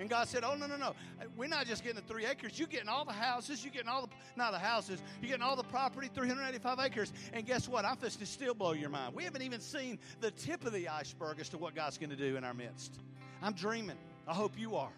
[0.00, 0.94] And God said, Oh, no, no, no.
[1.36, 2.58] We're not just getting the three acres.
[2.58, 3.64] You're getting all the houses.
[3.64, 7.12] You're getting all the, not the houses, you're getting all the property, 385 acres.
[7.32, 7.84] And guess what?
[7.84, 9.14] I'm just to still blow your mind.
[9.14, 12.16] We haven't even seen the tip of the iceberg as to what God's going to
[12.16, 12.98] do in our midst.
[13.42, 13.98] I'm dreaming.
[14.26, 14.92] I hope you are.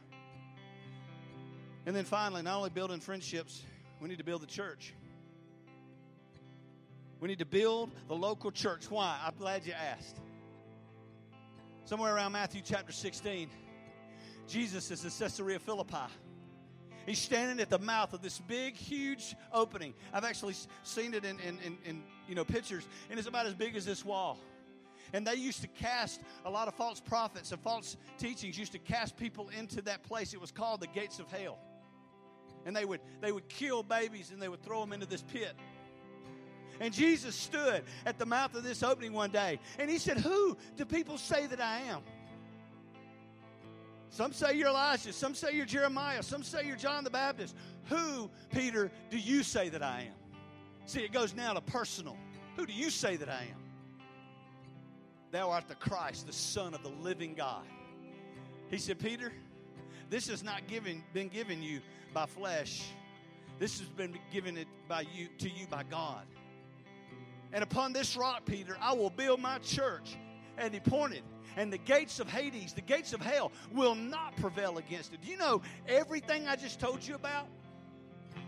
[1.87, 3.63] And then finally, not only building friendships,
[4.01, 4.95] we need to build the church.
[7.21, 8.91] We need to build the local church.
[8.91, 9.19] Why?
[9.25, 10.17] I'm glad you asked.
[11.85, 13.51] Somewhere around Matthew chapter 16,
[14.51, 15.97] Jesus is in Caesarea Philippi.
[17.07, 19.95] He's standing at the mouth of this big, huge opening.
[20.13, 23.55] I've actually seen it in, in, in, in, you know pictures, and it's about as
[23.55, 24.39] big as this wall.
[25.13, 28.79] And they used to cast a lot of false prophets and false teachings used to
[28.79, 30.35] cast people into that place.
[30.35, 31.59] It was called the gates of hell.
[32.67, 35.55] And they would they would kill babies and they would throw them into this pit.
[36.81, 40.57] And Jesus stood at the mouth of this opening one day, and he said, "Who
[40.77, 42.03] do people say that I am?"
[44.11, 45.12] Some say you're Elijah.
[45.12, 46.23] Some say you're Jeremiah.
[46.23, 47.57] Some say you're John the Baptist.
[47.85, 50.14] Who, Peter, do you say that I am?
[50.85, 52.16] See, it goes now to personal.
[52.57, 53.57] Who do you say that I am?
[55.31, 57.62] Thou art the Christ, the Son of the living God.
[58.68, 59.33] He said, Peter,
[60.11, 61.81] this has not given, been given you
[62.12, 62.83] by flesh.
[63.61, 66.27] This has been given it by you to you by God.
[67.53, 70.16] And upon this rock, Peter, I will build my church.
[70.59, 71.23] And he pointed
[71.57, 75.21] and the gates of Hades, the gates of hell, will not prevail against it.
[75.23, 77.47] Do you know everything I just told you about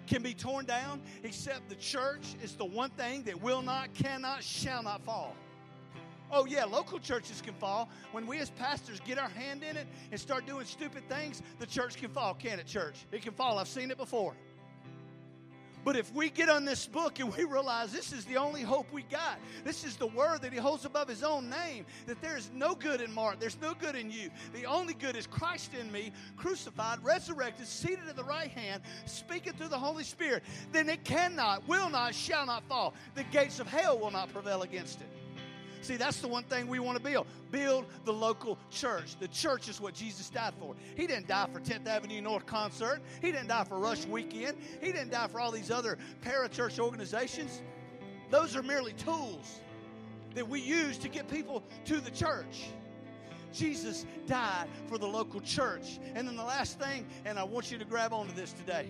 [0.07, 4.43] can be torn down except the church is the one thing that will not, cannot,
[4.43, 5.35] shall not fall?
[6.35, 7.91] Oh, yeah, local churches can fall.
[8.13, 11.67] When we as pastors get our hand in it and start doing stupid things, the
[11.67, 13.05] church can fall, can it, church?
[13.13, 13.59] It can fall.
[13.59, 14.35] I've seen it before.
[15.85, 18.87] But if we get on this book and we realize this is the only hope
[18.93, 22.37] we got, this is the word that he holds above his own name, that there
[22.37, 24.31] is no good in Mark, there's no good in you.
[24.55, 29.55] The only good is Christ in me, crucified, resurrected, seated at the right hand, speaking
[29.55, 32.95] through the Holy Spirit, then it cannot, will not, shall not fall.
[33.15, 35.22] The gates of hell will not prevail against it.
[35.83, 37.27] See, that's the one thing we want to build.
[37.51, 39.17] Build the local church.
[39.19, 40.77] The church is what Jesus died for.
[40.97, 43.01] He didn't die for 10th Avenue North concert.
[43.21, 44.57] He didn't die for Rush Weekend.
[44.81, 47.63] He didn't die for all these other parachurch organizations.
[48.31, 49.61] Those are merely tools
[50.35, 52.69] that we use to get people to the church.
[53.53, 55.99] Jesus died for the local church.
[56.15, 58.89] And then the last thing, and I want you to grab onto this today.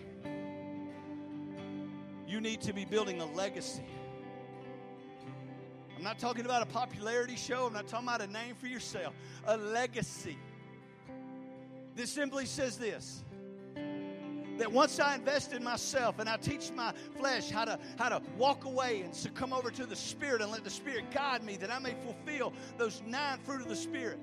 [2.28, 3.82] You need to be building a legacy.
[6.02, 7.66] I'm not talking about a popularity show.
[7.68, 9.14] I'm not talking about a name for yourself.
[9.44, 10.36] A legacy.
[11.94, 13.22] This simply says this
[14.58, 18.20] that once I invest in myself and I teach my flesh how to how to
[18.36, 21.70] walk away and succumb over to the Spirit and let the Spirit guide me, that
[21.70, 24.18] I may fulfill those nine fruit of the Spirit.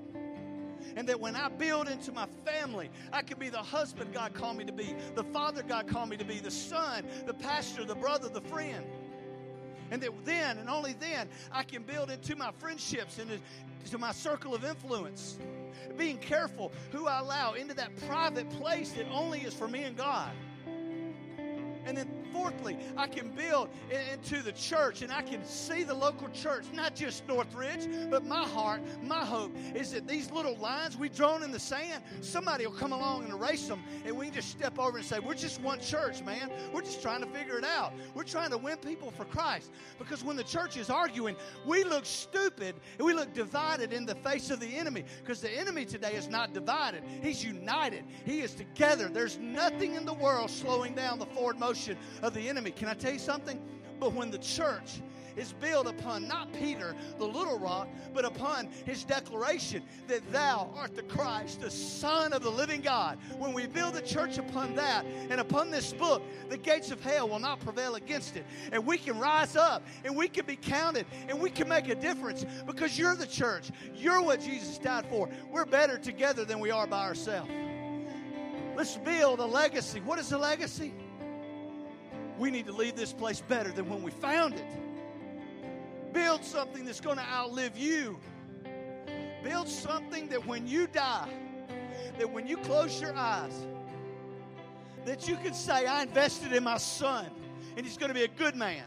[0.96, 4.58] And that when I build into my family, I can be the husband God called
[4.58, 7.94] me to be, the father God called me to be, the son, the pastor, the
[7.94, 8.84] brother, the friend.
[9.90, 13.30] And that then and only then I can build into my friendships and
[13.90, 15.38] to my circle of influence.
[15.96, 19.96] Being careful who I allow into that private place that only is for me and
[19.96, 20.30] God.
[20.66, 23.68] And then, fourthly, I can build
[24.12, 28.44] into the church and I can see the local church, not just Northridge, but my
[28.44, 32.74] heart, my hope is that these little lines we've drawn in the sand, somebody will
[32.74, 35.60] come along and erase them, and we can just step over and say, We're just
[35.60, 36.50] one church, man.
[36.72, 37.92] We're just trying to figure it out.
[38.14, 39.70] We're trying to win people for Christ.
[39.98, 41.36] Because when the church is arguing,
[41.66, 45.04] we look stupid and we look divided in the face of the enemy.
[45.22, 49.08] Because the enemy today is not divided, he's united, he is together.
[49.08, 52.70] There's nothing in the world slowing down the forward motion of the enemy.
[52.70, 53.60] Can I tell you something?
[53.98, 55.00] But when the church
[55.36, 60.94] is built upon not Peter, the little rock, but upon his declaration that thou art
[60.94, 63.18] the Christ, the Son of the living God.
[63.38, 67.28] When we build the church upon that and upon this book, the gates of hell
[67.28, 68.44] will not prevail against it.
[68.72, 71.94] And we can rise up and we can be counted and we can make a
[71.94, 73.70] difference because you're the church.
[73.94, 75.28] You're what Jesus died for.
[75.50, 77.50] We're better together than we are by ourselves.
[78.76, 80.00] Let's build a legacy.
[80.00, 80.94] What is a legacy?
[82.40, 84.64] We need to leave this place better than when we found it.
[86.14, 88.18] Build something that's going to outlive you.
[89.44, 91.28] Build something that when you die,
[92.16, 93.52] that when you close your eyes,
[95.04, 97.26] that you can say, I invested in my son,
[97.76, 98.84] and he's going to be a good man.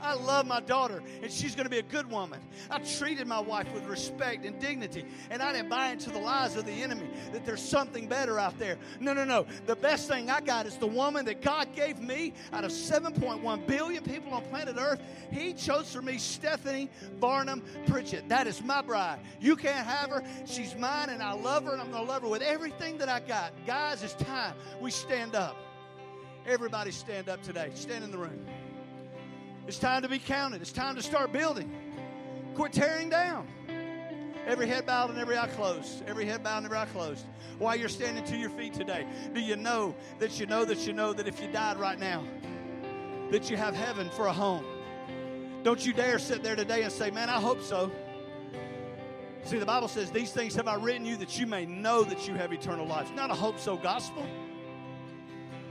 [0.00, 2.40] I love my daughter, and she's going to be a good woman.
[2.70, 6.56] I treated my wife with respect and dignity, and I didn't buy into the lies
[6.56, 8.78] of the enemy that there's something better out there.
[9.00, 9.46] No, no, no.
[9.66, 13.66] The best thing I got is the woman that God gave me out of 7.1
[13.66, 15.00] billion people on planet Earth.
[15.30, 18.28] He chose for me Stephanie Barnum Pritchett.
[18.28, 19.20] That is my bride.
[19.40, 20.22] You can't have her.
[20.46, 23.08] She's mine, and I love her, and I'm going to love her with everything that
[23.08, 23.52] I got.
[23.66, 25.56] Guys, it's time we stand up.
[26.46, 27.70] Everybody stand up today.
[27.74, 28.46] Stand in the room.
[29.66, 30.60] It's time to be counted.
[30.60, 31.72] It's time to start building.
[32.54, 33.48] Quit tearing down.
[34.46, 36.02] Every head bowed and every eye closed.
[36.06, 37.24] Every head bowed and every eye closed.
[37.58, 40.92] While you're standing to your feet today, do you know that you know that you
[40.92, 42.22] know that if you died right now,
[43.30, 44.64] that you have heaven for a home?
[45.62, 47.90] Don't you dare sit there today and say, Man, I hope so.
[49.44, 52.28] See, the Bible says, These things have I written you that you may know that
[52.28, 53.08] you have eternal life.
[53.08, 54.26] It's not a hope so gospel.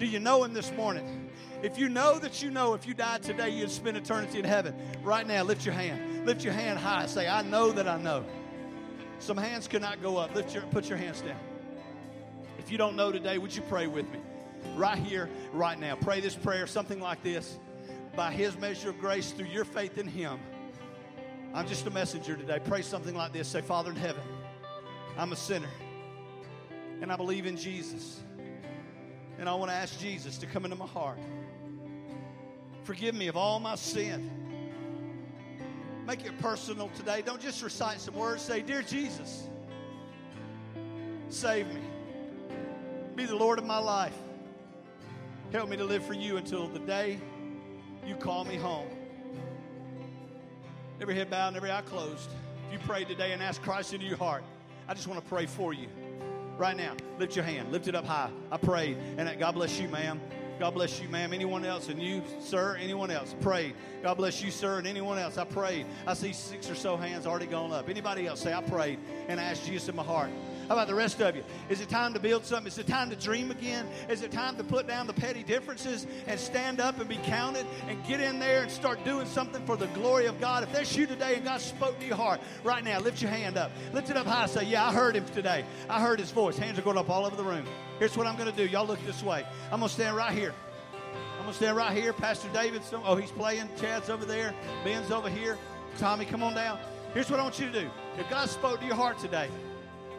[0.03, 1.29] Do you know Him this morning?
[1.61, 4.75] If you know that you know if you died today, you'd spend eternity in heaven.
[5.01, 6.25] Right now, lift your hand.
[6.25, 7.05] Lift your hand high.
[7.05, 8.25] Say, I know that I know.
[9.19, 10.35] Some hands cannot go up.
[10.35, 11.39] Lift your, put your hands down.
[12.59, 14.19] If you don't know today, would you pray with me?
[14.75, 15.95] Right here, right now.
[15.95, 17.57] Pray this prayer, something like this.
[18.13, 20.37] By His measure of grace, through your faith in Him.
[21.53, 22.59] I'm just a messenger today.
[22.61, 23.47] Pray something like this.
[23.47, 24.23] Say, Father in heaven,
[25.17, 25.69] I'm a sinner.
[26.99, 28.19] And I believe in Jesus.
[29.39, 31.17] And I want to ask Jesus to come into my heart.
[32.84, 34.29] Forgive me of all my sin.
[36.05, 37.21] Make it personal today.
[37.21, 38.41] Don't just recite some words.
[38.41, 39.47] Say, Dear Jesus,
[41.29, 41.81] save me.
[43.15, 44.17] Be the Lord of my life.
[45.51, 47.19] Help me to live for you until the day
[48.05, 48.88] you call me home.
[50.99, 52.29] Every head bowed and every eye closed.
[52.67, 54.43] If you prayed today and asked Christ into your heart,
[54.88, 55.88] I just want to pray for you.
[56.57, 58.29] Right now, lift your hand, lift it up high.
[58.51, 60.21] I prayed, and God bless you, ma'am.
[60.59, 61.33] God bless you, ma'am.
[61.33, 61.89] Anyone else?
[61.89, 62.77] And you, sir?
[62.79, 63.35] Anyone else?
[63.41, 63.75] Prayed.
[64.03, 64.77] God bless you, sir.
[64.77, 65.37] And anyone else?
[65.37, 65.87] I prayed.
[66.05, 67.89] I see six or so hands already gone up.
[67.89, 70.29] Anybody else say, I prayed and I asked Jesus in my heart.
[70.68, 71.43] How about the rest of you?
[71.70, 72.68] Is it time to build something?
[72.68, 73.88] Is it time to dream again?
[74.09, 77.66] Is it time to put down the petty differences and stand up and be counted
[77.88, 80.64] and get in there and start doing something for the glory of God?
[80.64, 83.57] If that's you today and God spoke to your heart right now, lift your hand
[83.57, 83.72] up.
[83.93, 84.45] Lift it up high.
[84.45, 85.66] Say, Yeah, I heard him today.
[85.89, 86.57] I heard his voice.
[86.57, 87.66] Hands are going up all over the room.
[87.99, 88.66] Here's what I'm going to do.
[88.66, 89.45] Y'all look this way.
[89.72, 90.53] I'm going to stand right here.
[91.38, 92.14] I'm going to stand right here.
[92.14, 93.70] Pastor David's, oh, he's playing.
[93.80, 94.53] Chad's over there.
[94.84, 95.57] Ben's over here.
[95.97, 96.80] Tommy, come on down.
[97.14, 97.89] Here's what I want you to do.
[98.18, 99.49] If God spoke to your heart today,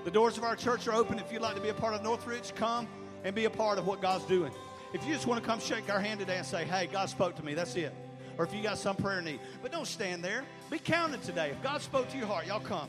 [0.05, 1.19] the doors of our church are open.
[1.19, 2.87] If you'd like to be a part of Northridge, come
[3.25, 4.53] and be a part of what God's doing.
[4.93, 7.35] If you just want to come shake our hand today and say, hey, God spoke
[7.37, 7.93] to me, that's it.
[8.37, 9.41] Or if you got some prayer need.
[9.63, 10.45] But don't stand there.
[10.71, 11.51] Be counted today.
[11.51, 12.89] If God spoke to your heart, y'all come.